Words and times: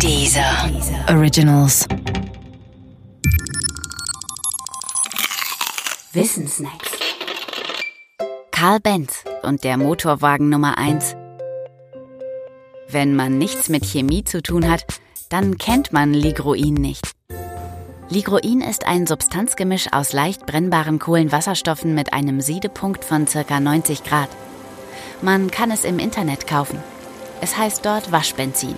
Dieser 0.00 0.70
Originals. 1.08 1.86
Wissensnacks. 6.12 6.90
Karl 8.50 8.80
Benz 8.80 9.24
und 9.42 9.64
der 9.64 9.78
Motorwagen 9.78 10.48
Nummer 10.48 10.78
1. 10.78 11.16
Wenn 12.88 13.14
man 13.16 13.38
nichts 13.38 13.68
mit 13.68 13.84
Chemie 13.84 14.24
zu 14.24 14.42
tun 14.42 14.70
hat, 14.70 14.84
dann 15.30 15.58
kennt 15.58 15.92
man 15.92 16.12
Ligroin 16.12 16.74
nicht. 16.74 17.12
Ligroin 18.08 18.60
ist 18.60 18.86
ein 18.86 19.06
Substanzgemisch 19.06 19.92
aus 19.92 20.12
leicht 20.12 20.44
brennbaren 20.44 20.98
Kohlenwasserstoffen 20.98 21.94
mit 21.94 22.12
einem 22.12 22.40
Siedepunkt 22.40 23.04
von 23.04 23.26
ca. 23.26 23.60
90 23.60 24.04
Grad. 24.04 24.28
Man 25.22 25.50
kann 25.50 25.70
es 25.70 25.84
im 25.84 25.98
Internet 25.98 26.46
kaufen. 26.46 26.78
Es 27.40 27.56
heißt 27.56 27.84
dort 27.84 28.12
Waschbenzin. 28.12 28.76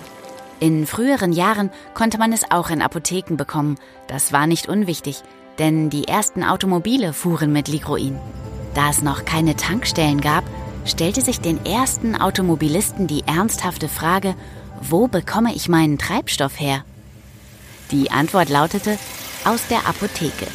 In 0.59 0.87
früheren 0.87 1.33
Jahren 1.33 1.71
konnte 1.95 2.19
man 2.19 2.33
es 2.33 2.51
auch 2.51 2.71
in 2.71 2.81
Apotheken 2.81 3.37
bekommen. 3.37 3.77
Das 4.09 4.33
war 4.33 4.47
nicht 4.47 4.69
unwichtig, 4.69 5.23
denn 5.59 5.91
die 5.91 6.09
ersten 6.09 6.43
Automobile 6.43 7.13
fuhren 7.13 7.53
mit 7.53 7.69
Ligroin. 7.69 8.19
Da 8.75 8.91
es 8.91 9.03
noch 9.03 9.25
keine 9.25 9.57
Tankstellen 9.57 10.21
gab, 10.21 10.45
stellte 10.85 11.21
sich 11.21 11.41
den 11.41 11.65
ersten 11.67 12.15
Automobilisten 12.15 13.07
die 13.07 13.25
ernsthafte 13.27 13.89
Frage, 13.89 14.35
wo 14.81 15.09
bekomme 15.09 15.55
ich 15.55 15.69
meinen 15.69 15.99
Treibstoff 15.99 16.61
her? 16.61 16.85
Die 17.91 18.11
Antwort 18.11 18.49
lautete 18.49 18.99
aus 19.45 19.67
der 19.69 19.87
Apotheke. 19.87 20.47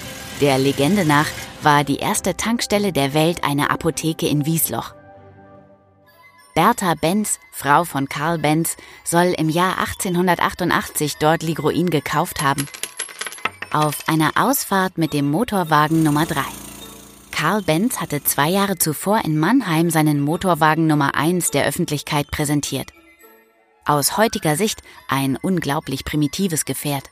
Der 0.41 0.57
Legende 0.57 1.05
nach 1.05 1.27
war 1.61 1.83
die 1.83 1.97
erste 1.97 2.35
Tankstelle 2.35 2.91
der 2.91 3.13
Welt 3.13 3.43
eine 3.43 3.69
Apotheke 3.69 4.27
in 4.27 4.45
Wiesloch. 4.45 4.93
Bertha 6.53 6.95
Benz, 6.95 7.39
Frau 7.51 7.85
von 7.85 8.09
Karl 8.09 8.37
Benz, 8.37 8.75
soll 9.05 9.33
im 9.37 9.47
Jahr 9.47 9.77
1888 9.79 11.17
dort 11.17 11.43
Ligroin 11.43 11.89
gekauft 11.89 12.41
haben. 12.41 12.67
Auf 13.71 14.09
einer 14.09 14.31
Ausfahrt 14.35 14.97
mit 14.97 15.13
dem 15.13 15.31
Motorwagen 15.31 16.03
Nummer 16.03 16.25
3. 16.25 16.41
Karl 17.31 17.61
Benz 17.61 18.01
hatte 18.01 18.21
zwei 18.23 18.49
Jahre 18.49 18.77
zuvor 18.77 19.23
in 19.23 19.39
Mannheim 19.39 19.89
seinen 19.89 20.19
Motorwagen 20.19 20.87
Nummer 20.87 21.15
1 21.15 21.51
der 21.51 21.65
Öffentlichkeit 21.65 22.29
präsentiert. 22.29 22.91
Aus 23.85 24.17
heutiger 24.17 24.57
Sicht 24.57 24.81
ein 25.07 25.37
unglaublich 25.41 26.03
primitives 26.03 26.65
Gefährt. 26.65 27.09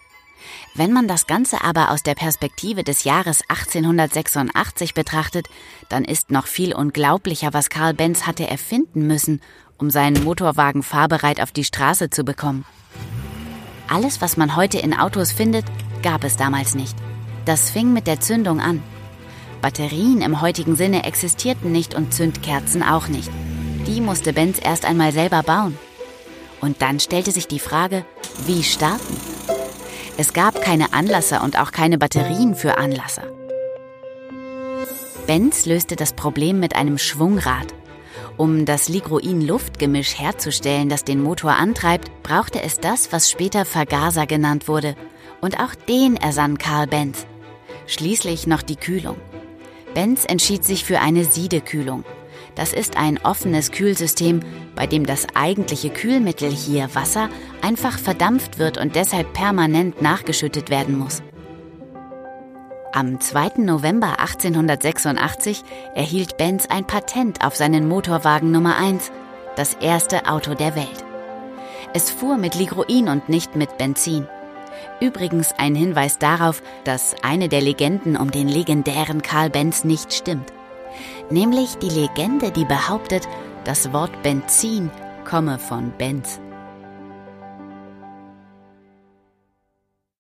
Wenn 0.76 0.94
man 0.94 1.08
das 1.08 1.28
Ganze 1.28 1.64
aber 1.64 1.92
aus 1.92 2.04
der 2.04 2.16
Perspektive 2.16 2.84
des 2.84 3.04
Jahres 3.04 3.42
1886 3.48 4.94
betrachtet, 4.94 5.48
dann 5.90 6.06
ist 6.06 6.32
noch 6.32 6.48
viel 6.48 6.74
unglaublicher, 6.74 7.54
was 7.54 7.70
Karl 7.70 7.94
Benz 7.94 8.26
hatte 8.26 8.48
erfinden 8.48 9.08
müssen, 9.08 9.42
um 9.78 9.90
seinen 9.90 10.24
Motorwagen 10.24 10.84
fahrbereit 10.84 11.42
auf 11.42 11.52
die 11.52 11.64
Straße 11.64 12.10
zu 12.10 12.24
bekommen. 12.24 12.66
Alles, 13.88 14.22
was 14.22 14.38
man 14.38 14.56
heute 14.56 14.78
in 14.78 14.94
Autos 14.94 15.32
findet, 15.32 15.66
gab 16.04 16.24
es 16.24 16.38
damals 16.38 16.76
nicht. 16.76 16.96
Das 17.46 17.72
fing 17.72 17.94
mit 17.94 18.06
der 18.06 18.20
Zündung 18.20 18.60
an. 18.60 18.84
Batterien 19.62 20.22
im 20.22 20.42
heutigen 20.42 20.76
Sinne 20.76 21.04
existierten 21.04 21.72
nicht 21.72 21.96
und 21.96 22.14
Zündkerzen 22.14 22.84
auch 22.84 23.08
nicht. 23.08 23.32
Die 23.88 24.02
musste 24.02 24.34
Benz 24.34 24.60
erst 24.62 24.86
einmal 24.86 25.12
selber 25.12 25.44
bauen. 25.44 25.78
Und 26.62 26.82
dann 26.82 27.00
stellte 27.00 27.32
sich 27.32 27.48
die 27.48 27.60
Frage, 27.60 28.06
wie 28.46 28.64
starten? 28.64 29.18
Es 30.20 30.34
gab 30.34 30.62
keine 30.62 30.92
Anlasser 30.92 31.42
und 31.46 31.58
auch 31.58 31.72
keine 31.72 31.98
Batterien 31.98 32.54
für 32.54 32.78
Anlasser. 32.78 33.24
Benz 35.28 35.66
löste 35.66 35.96
das 35.96 36.12
Problem 36.12 36.60
mit 36.60 36.76
einem 36.76 36.98
Schwungrad. 36.98 37.74
Um 38.36 38.66
das 38.66 38.90
Ligroin-Luftgemisch 38.90 40.20
herzustellen, 40.20 40.90
das 40.90 41.06
den 41.06 41.24
Motor 41.24 41.52
antreibt, 41.52 42.12
brauchte 42.22 42.62
es 42.62 42.82
das, 42.82 43.14
was 43.14 43.32
später 43.32 43.64
Vergaser 43.64 44.28
genannt 44.28 44.68
wurde. 44.68 44.98
Und 45.40 45.58
auch 45.58 45.74
den 45.74 46.18
ersann 46.18 46.58
Karl 46.58 46.88
Benz. 46.88 47.26
Schließlich 47.88 48.46
noch 48.46 48.62
die 48.62 48.76
Kühlung. 48.76 49.16
Benz 49.94 50.26
entschied 50.26 50.66
sich 50.66 50.84
für 50.84 51.00
eine 51.00 51.24
Siedekühlung. 51.24 52.04
Das 52.60 52.74
ist 52.74 52.98
ein 52.98 53.18
offenes 53.24 53.72
Kühlsystem, 53.72 54.42
bei 54.76 54.86
dem 54.86 55.06
das 55.06 55.28
eigentliche 55.34 55.90
Kühlmittel 55.90 56.52
hier 56.52 56.94
Wasser 56.94 57.30
einfach 57.62 57.98
verdampft 57.98 58.60
wird 58.60 58.78
und 58.78 58.98
deshalb 58.98 59.32
permanent 59.32 60.02
nachgeschüttet 60.02 60.70
werden 60.70 61.00
muss. 61.00 61.24
Am 62.92 63.22
2. 63.22 63.60
November 63.60 64.20
1886 64.20 65.64
erhielt 65.96 66.36
Benz 66.36 66.66
ein 66.70 66.86
Patent 66.86 67.46
auf 67.46 67.56
seinen 67.56 67.88
Motorwagen 67.88 68.52
Nummer 68.52 68.76
1, 68.76 69.10
das 69.56 69.76
erste 69.76 70.30
Auto 70.30 70.54
der 70.54 70.76
Welt. 70.76 71.06
Es 71.94 72.12
fuhr 72.12 72.36
mit 72.36 72.56
Ligroin 72.56 73.08
und 73.08 73.30
nicht 73.30 73.56
mit 73.56 73.78
Benzin. 73.78 74.28
Übrigens 75.00 75.54
ein 75.58 75.76
Hinweis 75.76 76.18
darauf, 76.18 76.62
dass 76.84 77.16
eine 77.24 77.48
der 77.48 77.62
Legenden 77.62 78.18
um 78.18 78.32
den 78.32 78.50
legendären 78.50 79.22
Karl 79.22 79.50
Benz 79.50 79.86
nicht 79.86 80.12
stimmt 80.14 80.52
nämlich 81.30 81.76
die 81.78 81.90
Legende, 81.90 82.52
die 82.52 82.66
behauptet, 82.66 83.28
das 83.66 83.92
Wort 83.94 84.24
Benzin 84.24 84.90
komme 85.26 85.60
von 85.60 85.92
Benz. 85.98 86.40